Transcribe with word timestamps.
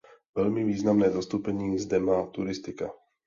Velmi 0.35 0.63
významné 0.63 1.09
zastoupení 1.09 1.79
zde 1.79 1.99
má 1.99 2.25
turistika. 2.25 2.89